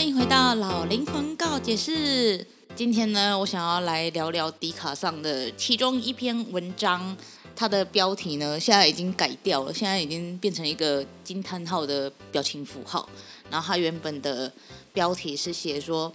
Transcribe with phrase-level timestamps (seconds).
[0.00, 2.46] 欢迎回到老灵魂告解室。
[2.74, 7.14] 今天呢，我想要来聊聊迪卡上的其中一篇文章。
[7.54, 13.06] 它的标题呢，现在已经改掉了，现在已经变成一个惊叹号的表情符号。
[13.50, 14.50] 然后它原本的
[14.94, 16.10] 标题是写说，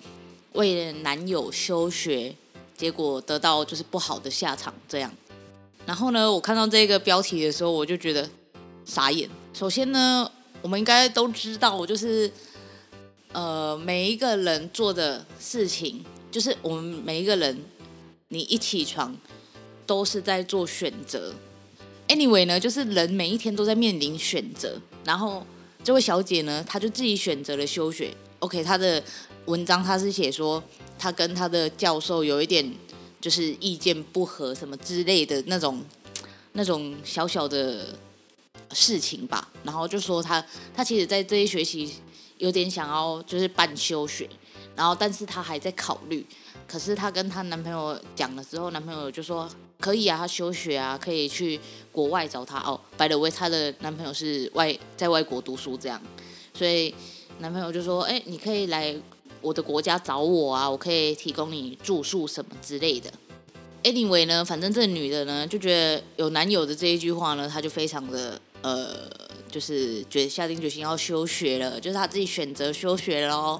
[0.54, 2.34] 为了男友休学，
[2.76, 5.14] 结果得到就是不好的下场这样。
[5.86, 8.28] 然后呢，我看到这个标题的时候，我就觉得
[8.84, 9.30] 傻眼。
[9.54, 10.28] 首先呢，
[10.64, 12.32] 我们应该都知道，就是。
[13.36, 17.62] 呃，每一个人做的事情，就是我们每一个人，
[18.30, 19.14] 你一起床
[19.86, 21.34] 都是在做选择。
[22.08, 24.80] Anyway 呢，就是人每一天都在面临选择。
[25.04, 25.46] 然后
[25.84, 28.16] 这位小姐呢，她就自己选择了休学。
[28.40, 29.04] OK，她的
[29.48, 30.64] 文章她是写说，
[30.98, 32.74] 她跟她的教授有一点
[33.20, 35.84] 就是意见不合什么之类的那种
[36.54, 37.94] 那种小小的
[38.72, 39.52] 事情吧。
[39.64, 40.42] 然后就说她
[40.74, 41.96] 她其实在这一学期。
[42.38, 44.30] 有点想要就是办休学，
[44.76, 46.26] 然后但是她还在考虑。
[46.68, 51.60] 可是她跟她男朋友讲了之后，男朋友就说可以啊，她休学啊，可以去
[51.92, 52.80] 国外找她哦。
[52.98, 56.02] by the way，她的男朋友是外在外国读书这样，
[56.54, 56.94] 所以
[57.40, 58.96] 男朋友就说，哎，你可以来
[59.42, 63.12] 我的国家找我啊，我可以提供你住宿什么之类的。
[63.84, 69.25] Anyway 呢，反正这女的呢就觉得有男友的这一句话呢，她就非常的呃。
[69.56, 73.58] 就是决定下定决心要休学了，就是她自己选择休学喽。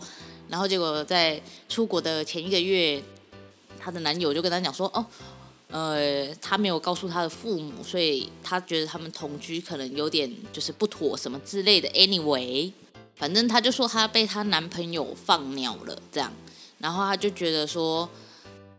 [0.50, 3.02] 然后结果在出国的前一个月，
[3.80, 5.06] 她的男友就跟她讲说：“哦，
[5.70, 11.88] 呃，她没有告诉她的父母，所以她觉得他们同居可能有点就是不妥什么之类的。
[11.92, 12.74] ”Anyway，
[13.16, 16.30] 反正她就说她被她男朋友放鸟了这样，
[16.80, 18.10] 然后她就觉得说：“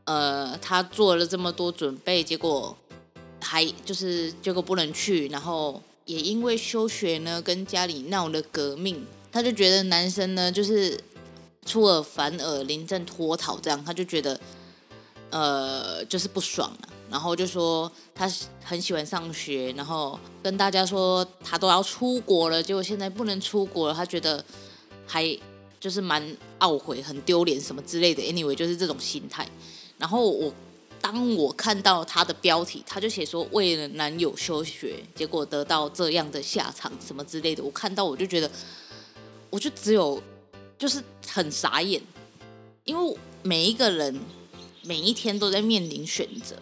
[0.04, 2.77] 呃，她做了这么多准备，结果
[3.41, 10.98] 还就是结果不能去，然后。”也因为休学呢，跟家里闹了革命，他就觉得男生呢就是
[11.66, 14.40] 出尔反尔、临阵脱逃这样，他就觉得
[15.30, 18.30] 呃就是不爽了，然后就说他
[18.64, 24.44] 很喜欢上学，然后跟大家说他都要出国了，结果现在不能出国了，他觉得
[25.06, 25.36] 还
[25.78, 26.22] 就是蛮
[26.60, 28.22] 懊悔、很丢脸什么之类的。
[28.22, 29.46] Anyway，就是这种心态，
[29.98, 30.52] 然后我。
[31.00, 37.62] 当我看到他的标题，他就写说为了男友休学，结果得到这样的下场什么之类的。
[37.62, 38.50] 我看到我就觉得，
[39.50, 40.20] 我就只有
[40.76, 42.02] 就是很傻眼，
[42.84, 44.18] 因为每一个人
[44.82, 46.56] 每一天都在面临选择，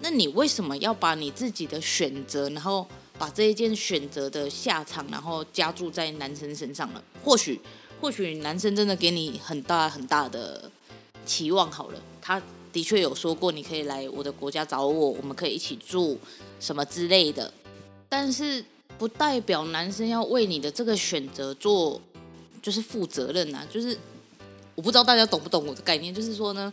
[0.00, 2.86] 那你为什么要把你自己的选择，然后
[3.16, 7.02] 把这一件选择的下场，然后加注在男生身上呢？
[7.24, 7.58] 或许
[8.00, 10.70] 或许男生真的给你很大很大的
[11.24, 12.42] 期望好了，他。
[12.72, 16.18] 的确有说过，你可以来我的国家找我，我们可以一起住
[16.60, 17.52] 什么之类的。
[18.08, 18.64] 但是
[18.98, 22.00] 不代表男生要为你的这个选择做
[22.62, 23.66] 就是负责任啊。
[23.70, 23.96] 就是
[24.74, 26.72] 我不知道大家懂不懂我的概念，就是说呢，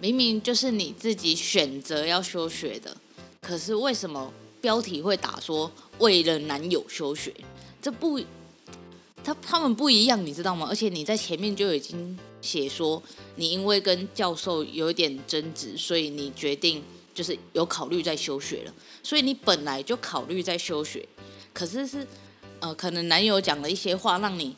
[0.00, 2.96] 明明就是你自己选择要休学的，
[3.40, 7.32] 可是为什么标题会打说为了男友休学？
[7.80, 8.20] 这不，
[9.22, 10.66] 他他们不一样，你知道吗？
[10.68, 12.18] 而且你在前面就已经。
[12.48, 13.02] 写说
[13.36, 18.72] 你因为跟教授有一点争执，所以你决定就是有考虑在休学了。
[19.02, 21.06] 所以你本来就考虑在休学，
[21.52, 22.06] 可是是
[22.60, 24.56] 呃可能男友讲了一些话，让你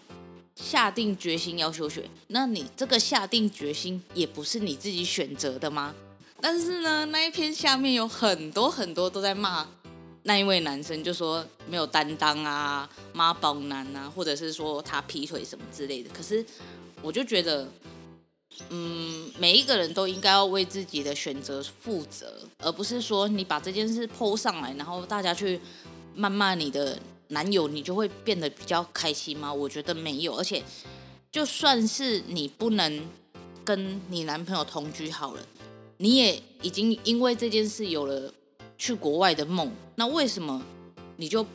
[0.55, 2.09] 下定决心要休学。
[2.29, 5.93] 那你这个下定决心也不是你自己选择的吗？
[6.41, 9.67] 但是呢，那一篇下面有很多很多都在骂
[10.23, 16.11] 那一位男生，就说没有担当啊，妈宝男啊，或者是说他劈腿什么之类的。
[16.15, 16.47] 可是。
[17.03, 17.67] 我就觉得，
[18.69, 25.61] 嗯，每一个人都应该要为自己的选择负责，而不是说你把这件事 PO 上来，然后大家去
[26.17, 26.99] 谩骂你的
[27.29, 29.53] 男友，你就会变得比较开心吗？
[29.53, 30.63] 我觉得没有，而且
[31.33, 33.03] 就算是你不能
[33.65, 35.41] 跟你男朋友同居好了，
[35.99, 38.33] 你也已经因为这件事有了
[38.77, 40.63] 去国外的梦，那为什么
[41.17, 41.47] 你就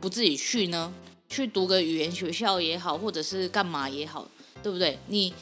[0.00, 0.92] 不自己去呢？
[1.28, 4.28] 去读个语言学校也好，或者是干嘛也好，
[4.66, 4.98] 对不对？
[5.06, 5.32] 你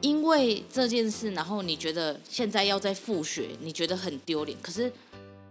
[0.00, 4.56] 因为这件事，然后你觉得现在要再复学，你觉得很丢脸。
[4.62, 4.90] 可是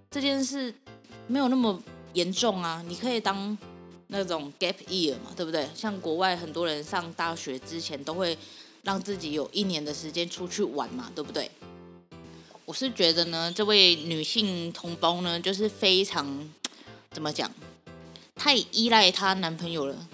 [0.09, 0.73] 这件事
[1.27, 1.79] 没有那么
[2.13, 3.55] 严重啊，你可以当
[4.07, 5.69] 那种 gap year 嘛，对不对？
[5.75, 8.35] 像国外很多人上大学之前都会
[8.81, 11.51] 让自己有一年的时间出去玩嘛，对不对？
[12.65, 16.49] 我是觉得呢，这位女性同胞呢，就是非常
[17.11, 17.51] 怎么讲？
[18.33, 20.07] 太依赖她男朋友了，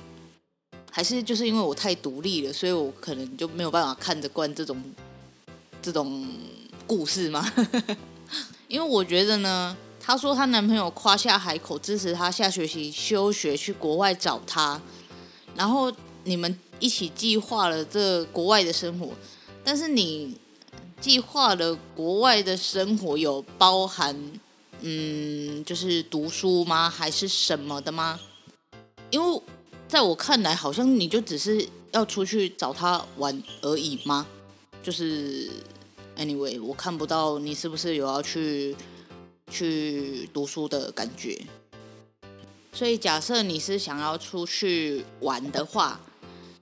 [0.95, 4.79] 还是就是因为我太独立了，所以我可能就没有办法看得惯这种
[5.81, 6.23] 这种
[6.85, 7.51] 故事吗？
[8.69, 14.79] 因为我觉得呢，她说她男朋友夸下海口支持她下学期休学去国外找她，
[15.55, 15.91] 然后
[16.25, 19.09] 你们一起计划了这国外的生活，
[19.63, 20.37] 但是你
[21.01, 24.15] 计划了国外的生活有包含？
[24.81, 26.87] 嗯，就是读书吗？
[26.87, 28.19] 还是什么的吗？
[29.09, 29.41] 因为
[29.93, 34.25] 在我看来，好像你就只是要出去找他玩而已吗？
[34.81, 35.47] 就是
[36.17, 38.75] anyway，我看不到你是不是有要去
[39.51, 41.39] 去读书的感觉。
[42.71, 45.99] 所以假设你是想要出去玩的话，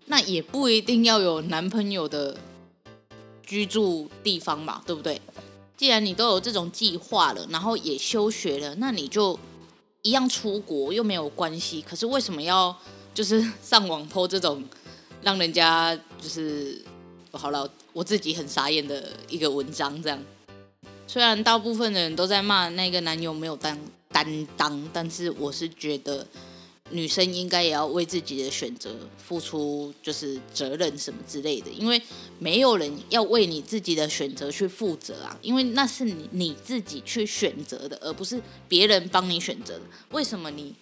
[0.08, 2.38] 那也不一定要有男朋友的
[3.42, 5.22] 居住地方嘛，对不对？
[5.78, 9.40] 既然你都有这种计划了，然后也休学了，那你就
[10.02, 11.82] 一样出国又没有关系。
[11.82, 12.78] 可是为什么要
[13.14, 14.64] 就是上网 po 这种
[15.22, 16.84] 让人家就是
[17.32, 20.02] 好了，我自己很傻眼的一个文章？
[20.02, 20.20] 这样，
[21.08, 23.78] 虽然大部分的人都在骂那个男友没有担
[24.10, 26.28] 担当，但是我是觉得。
[26.94, 32.02] 女生应该也要为自己的选择付出，就是责任什么之类的，因为
[32.38, 39.82] 没有人要为你自己的选择去负责啊，因为那是你你自己去选择的，而不是别人帮你选择的。
[40.12, 40.76] 为什么你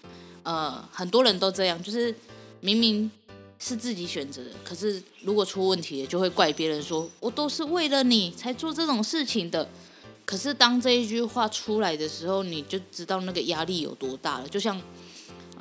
[0.44, 2.14] 呃很多人都这样，就是
[2.62, 3.10] 明明
[3.60, 9.68] 是自己选择的，可是如果出问题了，就会怪别人说，我都是为了你才做这种事情的。
[10.26, 14.80] 可是当这一句话出来的时候，你就知道那个压力有多大了，就像。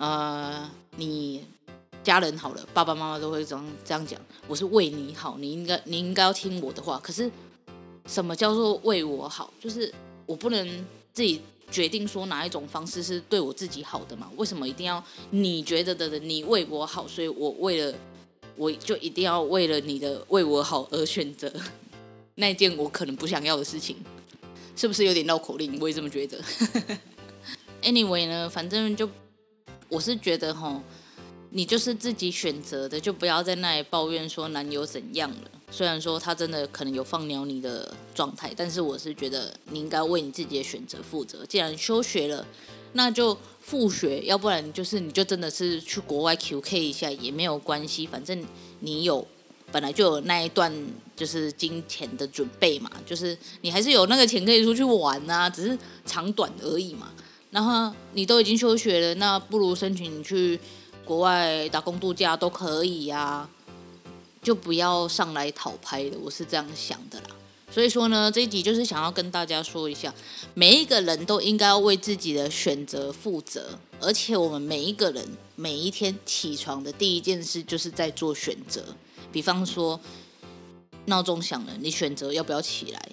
[0.00, 1.44] 呃，你
[2.04, 4.20] 家人好了，爸爸妈妈都会这样这样讲。
[4.46, 7.00] 我是为你好，你应该你应该要听我的话。
[7.02, 7.28] 可是，
[8.06, 9.52] 什么叫做为我好？
[9.58, 9.92] 就是
[10.24, 10.64] 我不能
[11.12, 14.30] 自己决定说哪一种方式是对我自己好的嘛？
[14.36, 17.94] 为什么一定要你觉得的你为我好，所以我为了
[18.56, 21.52] 我就一定要为了你的为我好而选择
[22.36, 23.96] 那件我可能不想要的事情？
[24.76, 25.78] 是不是有点绕口令？
[25.80, 26.40] 我也这么觉得。
[27.82, 29.08] Anyway 呢，反正就。
[29.90, 30.78] 我是觉得齁，
[31.48, 35.50] 你就是自己选择的，就不要在那里抱怨说男友怎样了。
[35.70, 41.44] 虽然说他真的可能有放鸟你的状态，但是我是觉得你应该为你自己的选择负责。
[41.46, 42.46] 既然休学了，
[42.94, 48.06] 那就复学，要不然就是你就真的是去国外 QK 一下也没有关系。
[48.06, 48.42] 反正
[48.80, 49.26] 你有
[49.70, 50.72] 本来就有那一段
[51.14, 57.12] 就是金钱的准备嘛，就是你还是有那个钱可以出去玩啊，只是长短而已嘛。
[57.50, 60.58] 然后你都已经休学了，那不如申请去
[61.04, 63.50] 国外打工度假都可以呀，啊，
[64.48, 67.26] 就不要上来讨拍的，我是这样想的啦。
[67.70, 70.14] 所以说呢，这一集就是想要跟大家说一下，
[70.54, 75.22] 每一个人都应该要为自己的选择负责，而且我们每一个人
[75.54, 78.82] 每一天起床的第一件事就是在做选择。
[79.30, 80.00] 比方说，
[81.04, 83.08] 闹钟响了，你选择要不要起来。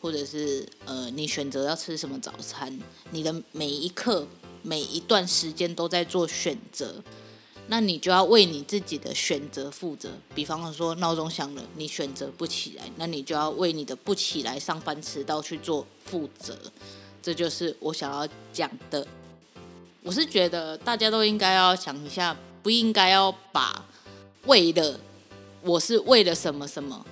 [0.00, 2.78] 或者是呃，你选择要吃什么早餐，
[3.10, 4.24] 你的每一刻、
[4.62, 7.02] 每一段时间都在做选择，
[7.68, 10.10] 那你就要为你自己的选择负责。
[10.34, 16.56] 比方说，闹钟响了，你选择不起来，那你就要为你的不起来上班迟到去做负责。
[17.20, 19.06] 这就是我想要讲的。
[20.02, 23.84] 我是觉得大家都应该要想一下，不应该要把
[24.44, 25.00] 为了
[25.62, 27.04] 我是为了什么什么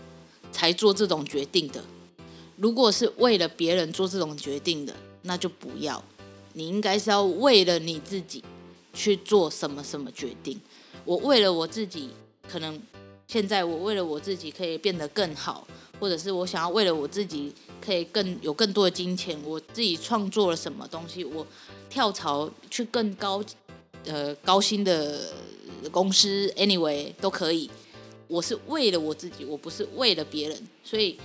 [0.52, 1.82] 才做这种决定的。
[2.56, 6.00] 如果是为了别人做这种决定的，那就不要。
[6.52, 8.44] 你应该是要为了你自己
[8.94, 10.58] 去做什么什么决定。
[11.04, 12.08] 我为了我自己，
[12.48, 12.80] 可能
[13.26, 15.66] 现在我为了我自己可以变得更好，
[16.00, 17.52] 或者是我想要为了我自己
[17.84, 21.46] 可以更有更多的金钱，我自己创作了什么东西，我
[21.90, 23.44] 跳槽去更高
[24.06, 25.32] 呃高薪的
[25.90, 27.68] 公司，anyway 都可以。
[28.28, 31.18] 我是为了我自己，我不是为了别人，所以。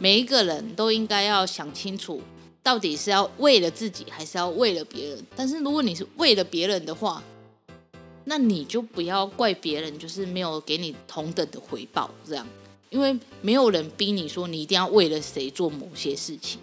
[0.00, 2.20] 每一个人都应该要想清楚，
[2.64, 5.24] 到底是要为了自己，还是要为了别人。
[5.36, 7.22] 但是如果你是为了别人的话，
[8.24, 12.44] 那你就不要怪别人，就是没有给你同等的回报，这样。
[12.88, 16.58] 因为没有人逼你说你一定要为了谁做某些事情，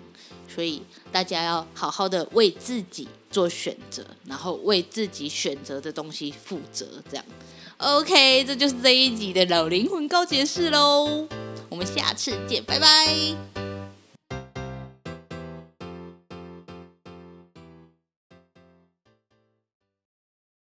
[0.48, 0.81] 所以
[1.12, 6.88] 大家要好好的为自己做选择，然后为自己选择的东西负责。
[7.12, 7.25] 这样
[7.77, 11.27] ，OK，这就是这一集的老灵魂告解室喽。
[11.70, 13.50] 我们下次见，拜拜。